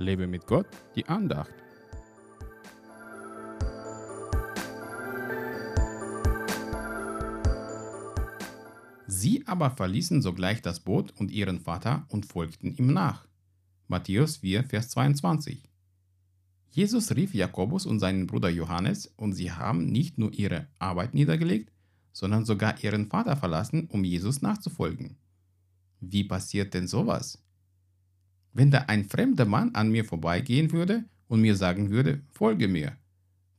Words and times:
Lebe 0.00 0.26
mit 0.26 0.46
Gott, 0.46 0.66
die 0.96 1.06
Andacht. 1.06 1.52
Sie 9.06 9.46
aber 9.46 9.70
verließen 9.70 10.22
sogleich 10.22 10.62
das 10.62 10.80
Boot 10.80 11.12
und 11.18 11.30
ihren 11.30 11.60
Vater 11.60 12.06
und 12.08 12.24
folgten 12.24 12.74
ihm 12.74 12.94
nach. 12.94 13.26
Matthäus 13.88 14.38
4, 14.38 14.64
Vers 14.64 14.88
22. 14.88 15.68
Jesus 16.70 17.14
rief 17.14 17.34
Jakobus 17.34 17.84
und 17.84 17.98
seinen 17.98 18.26
Bruder 18.26 18.48
Johannes 18.48 19.06
und 19.16 19.34
sie 19.34 19.52
haben 19.52 19.86
nicht 19.86 20.16
nur 20.16 20.32
ihre 20.32 20.68
Arbeit 20.78 21.12
niedergelegt, 21.12 21.72
sondern 22.12 22.46
sogar 22.46 22.82
ihren 22.82 23.08
Vater 23.08 23.36
verlassen, 23.36 23.86
um 23.88 24.04
Jesus 24.04 24.40
nachzufolgen. 24.40 25.18
Wie 26.00 26.24
passiert 26.24 26.72
denn 26.72 26.88
sowas? 26.88 27.42
Wenn 28.52 28.70
da 28.70 28.80
ein 28.88 29.04
fremder 29.04 29.44
Mann 29.46 29.74
an 29.74 29.90
mir 29.90 30.04
vorbeigehen 30.04 30.72
würde 30.72 31.04
und 31.28 31.40
mir 31.40 31.56
sagen 31.56 31.90
würde, 31.90 32.22
folge 32.30 32.68
mir, 32.68 32.96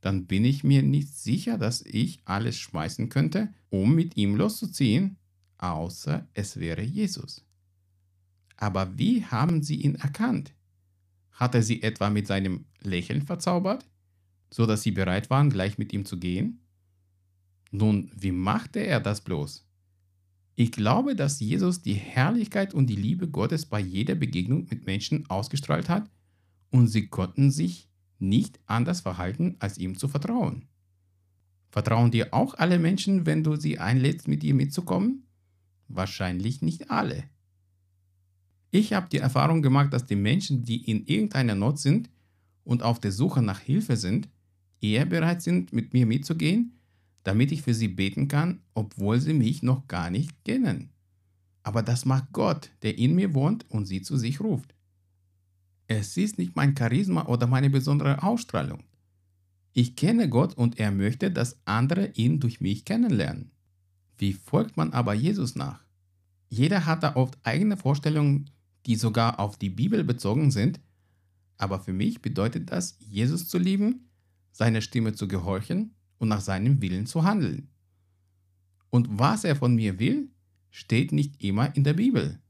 dann 0.00 0.26
bin 0.26 0.44
ich 0.44 0.64
mir 0.64 0.82
nicht 0.82 1.08
sicher, 1.08 1.56
dass 1.58 1.80
ich 1.82 2.20
alles 2.24 2.58
schmeißen 2.58 3.08
könnte, 3.08 3.54
um 3.70 3.94
mit 3.94 4.16
ihm 4.16 4.36
loszuziehen, 4.36 5.16
außer 5.58 6.28
es 6.34 6.58
wäre 6.58 6.82
Jesus. 6.82 7.44
Aber 8.56 8.98
wie 8.98 9.24
haben 9.24 9.62
sie 9.62 9.76
ihn 9.76 9.94
erkannt? 9.94 10.52
Hat 11.30 11.54
er 11.54 11.62
sie 11.62 11.82
etwa 11.82 12.10
mit 12.10 12.26
seinem 12.26 12.66
Lächeln 12.80 13.22
verzaubert, 13.22 13.88
so 14.50 14.66
dass 14.66 14.82
sie 14.82 14.90
bereit 14.90 15.30
waren, 15.30 15.50
gleich 15.50 15.78
mit 15.78 15.92
ihm 15.92 16.04
zu 16.04 16.18
gehen? 16.18 16.60
Nun, 17.70 18.10
wie 18.14 18.32
machte 18.32 18.80
er 18.80 19.00
das 19.00 19.22
bloß? 19.22 19.66
Ich 20.54 20.72
glaube, 20.72 21.16
dass 21.16 21.40
Jesus 21.40 21.82
die 21.82 21.94
Herrlichkeit 21.94 22.74
und 22.74 22.88
die 22.88 22.96
Liebe 22.96 23.28
Gottes 23.28 23.66
bei 23.66 23.80
jeder 23.80 24.14
Begegnung 24.14 24.66
mit 24.68 24.86
Menschen 24.86 25.28
ausgestrahlt 25.30 25.88
hat 25.88 26.10
und 26.70 26.88
sie 26.88 27.06
konnten 27.06 27.50
sich 27.50 27.88
nicht 28.18 28.60
anders 28.66 29.00
verhalten, 29.00 29.56
als 29.60 29.78
ihm 29.78 29.96
zu 29.96 30.08
vertrauen. 30.08 30.66
Vertrauen 31.70 32.10
dir 32.10 32.34
auch 32.34 32.54
alle 32.54 32.78
Menschen, 32.78 33.24
wenn 33.24 33.42
du 33.42 33.56
sie 33.56 33.78
einlädst, 33.78 34.28
mit 34.28 34.42
dir 34.42 34.54
mitzukommen? 34.54 35.26
Wahrscheinlich 35.88 36.60
nicht 36.60 36.90
alle. 36.90 37.24
Ich 38.70 38.92
habe 38.92 39.08
die 39.10 39.18
Erfahrung 39.18 39.62
gemacht, 39.62 39.92
dass 39.92 40.06
die 40.06 40.16
Menschen, 40.16 40.64
die 40.64 40.90
in 40.90 41.06
irgendeiner 41.06 41.54
Not 41.54 41.78
sind 41.78 42.10
und 42.64 42.82
auf 42.82 43.00
der 43.00 43.12
Suche 43.12 43.42
nach 43.42 43.60
Hilfe 43.60 43.96
sind, 43.96 44.28
eher 44.80 45.06
bereit 45.06 45.42
sind, 45.42 45.72
mit 45.72 45.92
mir 45.94 46.06
mitzugehen, 46.06 46.78
damit 47.24 47.52
ich 47.52 47.62
für 47.62 47.74
sie 47.74 47.88
beten 47.88 48.28
kann, 48.28 48.60
obwohl 48.74 49.20
sie 49.20 49.34
mich 49.34 49.62
noch 49.62 49.86
gar 49.88 50.10
nicht 50.10 50.44
kennen. 50.44 50.90
Aber 51.62 51.82
das 51.82 52.04
macht 52.04 52.32
Gott, 52.32 52.70
der 52.82 52.98
in 52.98 53.14
mir 53.14 53.34
wohnt 53.34 53.70
und 53.70 53.86
sie 53.86 54.02
zu 54.02 54.16
sich 54.16 54.40
ruft. 54.40 54.74
Es 55.86 56.16
ist 56.16 56.38
nicht 56.38 56.56
mein 56.56 56.76
Charisma 56.76 57.26
oder 57.26 57.46
meine 57.46 57.70
besondere 57.70 58.22
Ausstrahlung. 58.22 58.82
Ich 59.72 59.96
kenne 59.96 60.28
Gott 60.28 60.54
und 60.54 60.78
er 60.78 60.90
möchte, 60.90 61.30
dass 61.30 61.56
andere 61.64 62.08
ihn 62.14 62.40
durch 62.40 62.60
mich 62.60 62.84
kennenlernen. 62.84 63.52
Wie 64.18 64.32
folgt 64.32 64.76
man 64.76 64.92
aber 64.92 65.14
Jesus 65.14 65.54
nach? 65.54 65.84
Jeder 66.48 66.84
hat 66.84 67.02
da 67.02 67.16
oft 67.16 67.38
eigene 67.44 67.76
Vorstellungen, 67.76 68.50
die 68.86 68.96
sogar 68.96 69.38
auf 69.40 69.56
die 69.56 69.70
Bibel 69.70 70.04
bezogen 70.04 70.50
sind, 70.50 70.80
aber 71.56 71.80
für 71.80 71.92
mich 71.92 72.20
bedeutet 72.20 72.70
das, 72.70 72.96
Jesus 72.98 73.48
zu 73.48 73.58
lieben, 73.58 74.08
seiner 74.50 74.80
Stimme 74.80 75.14
zu 75.14 75.28
gehorchen 75.28 75.94
und 76.22 76.28
nach 76.28 76.40
seinem 76.40 76.80
Willen 76.80 77.04
zu 77.06 77.24
handeln. 77.24 77.68
Und 78.90 79.08
was 79.18 79.42
er 79.42 79.56
von 79.56 79.74
mir 79.74 79.98
will, 79.98 80.30
steht 80.70 81.10
nicht 81.10 81.42
immer 81.42 81.74
in 81.74 81.82
der 81.82 81.94
Bibel, 81.94 82.40